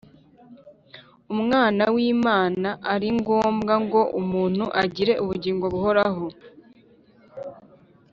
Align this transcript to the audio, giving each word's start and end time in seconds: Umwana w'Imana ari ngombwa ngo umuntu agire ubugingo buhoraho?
Umwana 1.33 1.83
w'Imana 1.95 2.69
ari 2.93 3.09
ngombwa 3.19 3.73
ngo 3.85 4.01
umuntu 4.21 4.65
agire 4.81 5.13
ubugingo 5.23 5.65
buhoraho? 5.73 6.25